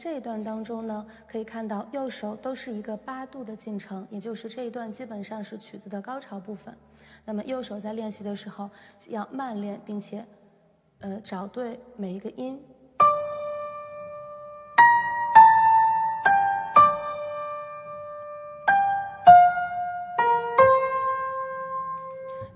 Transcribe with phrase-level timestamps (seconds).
[0.00, 6.74] 这一段当中呢，可以看到右手都是一个八度的进程，也就是这一段基本上是曲子的高潮部分。
[7.22, 8.70] 那么右手在练习的时候
[9.10, 10.24] 要慢练，并且
[11.00, 12.58] 呃找对每一个音。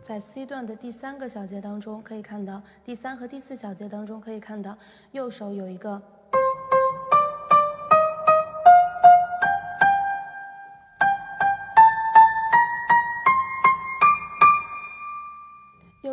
[0.01, 4.77] 在 C 段的第三个小节当中，可以看到第三和第四小节当中可以看到
[5.13, 6.01] 右手有一个，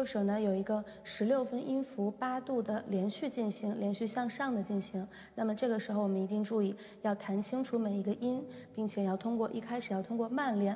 [0.02, 5.08] 右手呢有一个十六分音符八度的连续进行，连续向上的进行。
[5.36, 8.44] 那么这个时候我们一定注意要弹清楚每一个音，
[8.74, 10.76] 并且要通过一开始要通过慢练。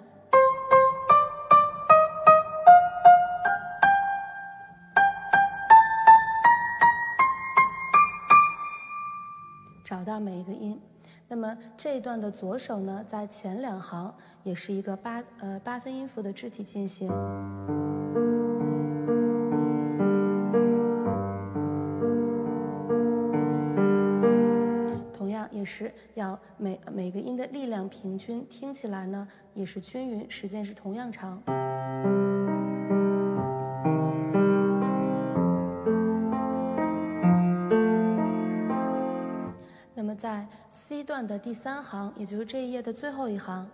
[9.83, 10.79] 找到每一个音，
[11.27, 17.07] 那么这一段的左手呢，在前两行也是一个八呃八分音符的肢体进行，
[25.65, 31.41] 同样也是要每每个音的力量平均，听起来呢也是均匀，时间是同样长。
[39.95, 43.67] 那么在 C 段的第三行，也就是这一页的最后一行，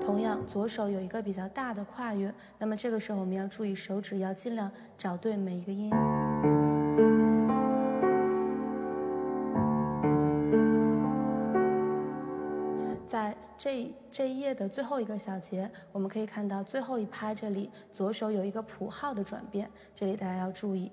[0.00, 5.88] 同样左手有一个比较大的跨越，那么这个时候我们要注意手指要尽量找对每一个音。
[13.62, 20.90] 这这一页的最后一个小节，我们可以看到最后一拍这里左手有一个谱号的转变，这里大家要注意。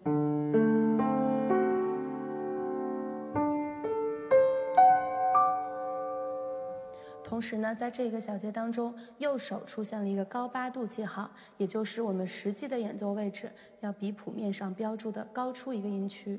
[7.24, 13.50] 同时呢，在这个小节当中，右手出现了一个高八度记号，也就是我们实际的演奏位置
[13.80, 16.38] 要比谱面上标注的高出一个音区。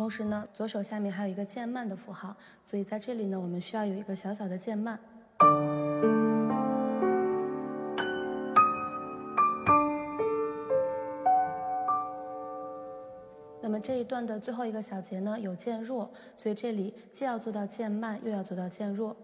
[0.00, 2.34] 同时呢，左手下面还有一个渐慢的符号，
[2.64, 4.98] 所以在这里呢，我们需要有一个小小的渐慢。
[13.60, 19.14] 那么这一段的最后一个小节呢，有渐弱，所以这里既要做到渐慢，又要做到渐弱。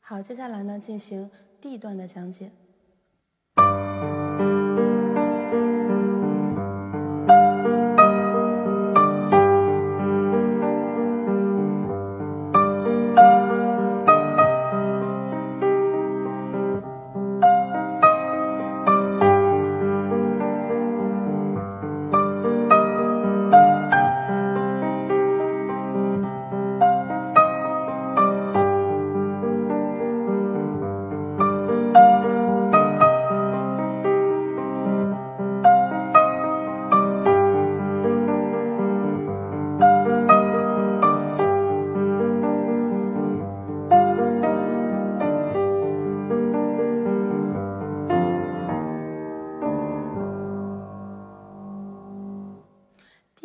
[0.00, 1.30] 好，接下来呢，进行
[1.60, 2.50] D 段的讲解。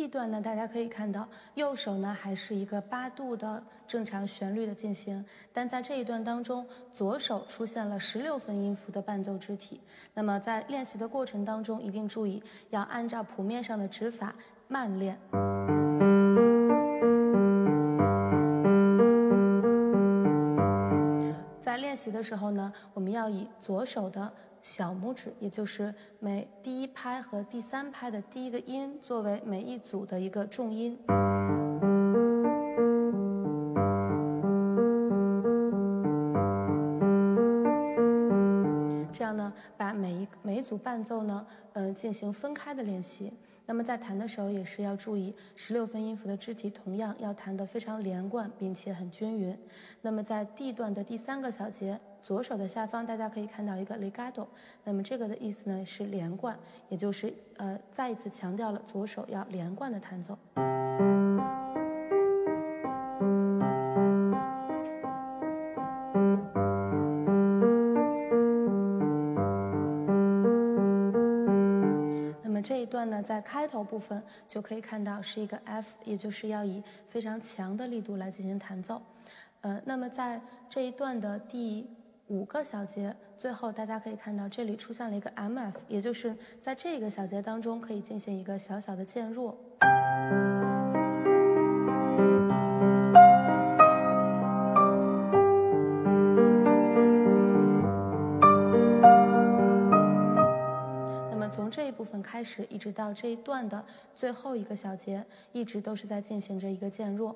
[0.08, 9.80] 段呢，大家可以看到，右手呢还是一个八度的正常旋律的进行，但在这一段当中，左手出现了十六分音符的伴奏肢体。
[10.14, 14.34] 那么在练习的过程当中，一定注意要按照谱面上的指法
[14.68, 15.18] 慢练。
[21.60, 24.32] 在练习的时候呢，我们要以左手的。
[24.62, 30.98] 小拇指，也就是每第一拍和第三拍的第一个音，作为每一组的一个重音。
[39.12, 43.32] 这样呢，把每一每一组伴奏呢，嗯，进行分开的练习。
[43.70, 49.56] 那么在弹的时候，也是要注意十六分音符的肢体，同样要弹得非常连贯，并且很均匀。
[50.02, 51.96] 那么在 D 段的第三个小节。
[52.20, 54.44] 左手的下方，大家可以看到一个 legato，
[54.82, 56.58] 那么这个的意思呢是连贯，
[56.88, 60.36] 也就是呃再一次强调了左手要连贯的弹奏。
[73.00, 79.00] 段呢，在开头部分就可以看到是一个 F，也就是要以非常强的力度来进行弹奏。
[79.62, 80.38] 呃，那么在
[80.68, 81.88] 这一段的第
[82.26, 89.56] 五个小节，最后大家可以看到这里出现了一个 MF，也就是在这个小节当中可以进行一个小小的渐弱。
[102.30, 103.84] 开始，一直到这一段的
[104.14, 107.34] 最后一个小节，一直都是在进行着一个渐弱。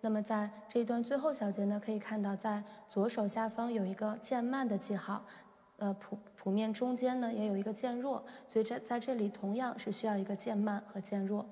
[0.00, 5.24] 那么在这一段最后小节呢，可以看到在左手下方有一个渐慢的记号，
[5.78, 11.44] 呃谱谱面中间呢也有一个渐弱，所以在在这里同样是需要一个渐慢和渐弱。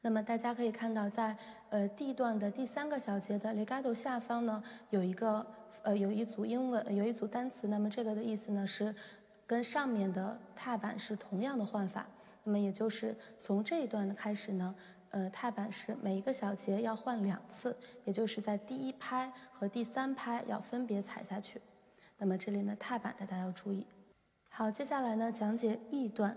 [0.00, 1.36] 那么大家可以看到，在
[1.70, 4.60] 呃 D 段的第三个小节的 legato 下方呢，
[4.90, 5.46] 有一个
[5.82, 8.92] 呃有一组英文有一组单词，那么这个的意思呢是
[9.48, 12.06] 跟上面的踏板是同样的换法，
[12.44, 14.74] 那么也就是从这一段的开始呢。
[15.10, 17.74] 呃，踏板是每一个小节要换两次，
[18.04, 21.58] 也就是在第一拍和第三拍要分别踩下去。
[22.18, 23.86] 那么这里呢，踏板大家要注意。
[24.50, 26.36] 好，接下来呢，讲解 E 段。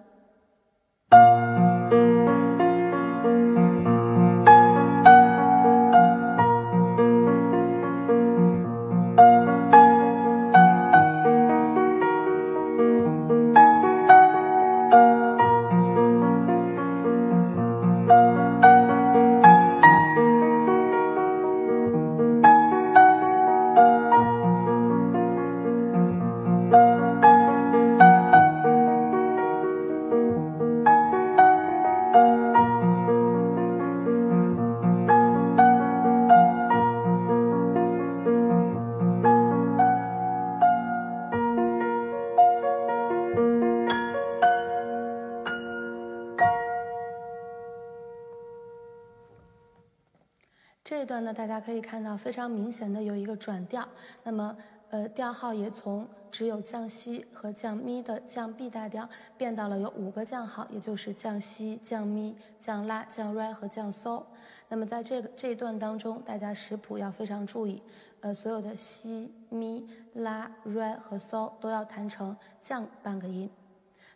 [51.21, 53.88] 段呢，大家可以看到非常明显的有一个转调，
[54.23, 54.57] 那么
[54.89, 59.07] 呃调号也从只有降西和降咪的降 B 大调
[59.38, 64.23] 变到了有五个降号，也就是降西、降咪、降拉、降 re 和降嗦。
[64.68, 67.83] 那么在这个这一段当中，大家识谱要非常注意，
[68.21, 73.47] 呃所有的西、咪、拉、re 和嗦都要弹成降半个音。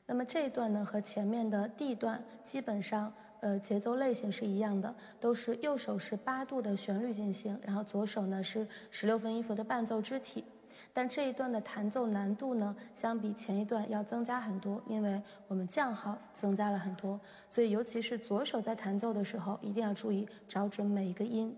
[0.07, 3.13] 那么这一段呢和前面的 D 段基本上。
[3.45, 10.43] 呃，节奏类型是一样的，都是右手是八度的旋律进行，然后左手呢是十六分音符的伴奏肢体。
[10.91, 21.55] 但这一段的弹奏难度呢，相比前一段要增加很多，因为我们降号增加了很多，所以尤其是左手在弹奏的时候，一定要注意找准每一个音。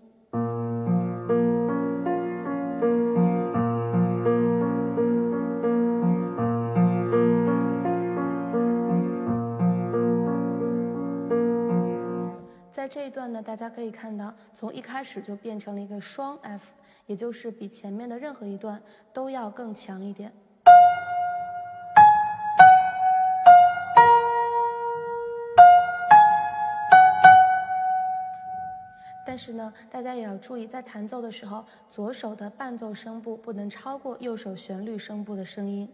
[12.88, 16.72] 这一段呢，大家可以看到，从一开始就变成了一个双 F，
[17.06, 18.80] 也就是比前面的任何一段
[19.12, 20.32] 都要更强一点。
[29.26, 35.86] 但是呢，大家也要注意，在弹奏的时候，左手的伴奏声部不能超过右手旋律声部的声音。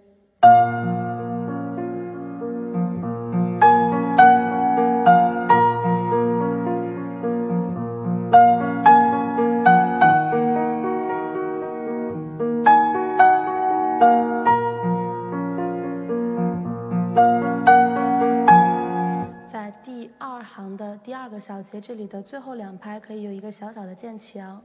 [21.39, 24.61] 小节这里的最后两拍可以有一个小小的渐强。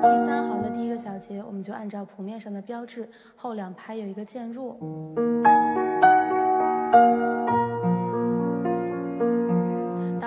[0.00, 4.78] 第三行的第一个小节，我们就按照谱面上的标志，后两拍有一个渐弱。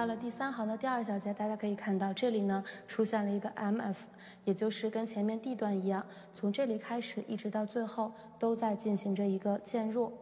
[0.08, 3.96] 了第三行的第二小节，大家可以看到，这里呢出现了一个 MF，
[4.46, 10.14] 也就是跟前面 D 段一样，从这里开始一直到最后都在进行着一个渐弱。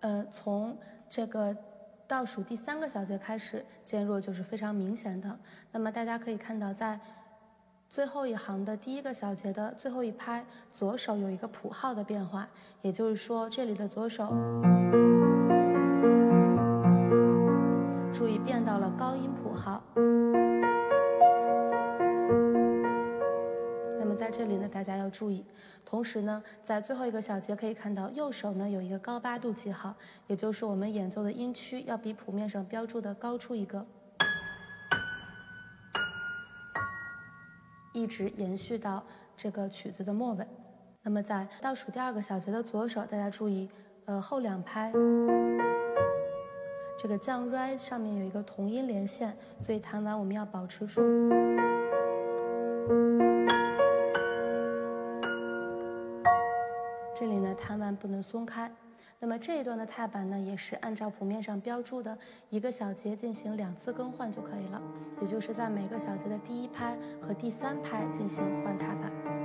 [0.00, 0.76] 呃，从
[1.08, 1.56] 这个。
[2.22, 5.36] 倒数第三个小节开始，渐弱就是非常明显的。
[5.72, 7.00] 那么大家可以看到，在
[7.88, 12.48] 最后一行的第一个小节的最后一拍，左手有一个谱号的变化，
[12.80, 14.32] 也就是说，这里的左手
[18.12, 19.82] 注意变到了高音谱号。
[23.98, 25.44] 那么在这里呢，大家要注意。
[25.92, 29.94] 同时呢，在最后一个小节可以看到，右手呢有一个高八度记号，
[30.26, 33.84] 也就是我们演奏的音区要比谱面上标注的高出一个。
[37.92, 39.04] 一直延续到
[39.36, 40.46] 这个曲子的末尾。
[41.02, 43.68] 那么在倒数第二个小节的左手，大家注意，
[44.06, 44.90] 呃，后两拍，
[46.98, 51.02] 这个降 re 上面有一个同音连线，所以弹完我们要保持住。
[57.14, 58.70] 这里呢，弹完不能松开。
[59.18, 62.16] 那么这一段的踏板呢，也是按照谱面上标注的
[62.50, 64.82] 一个小节进行两次更换就可以了，
[65.20, 69.41] 也就是在每个小节的第一拍和第三拍进行换踏板。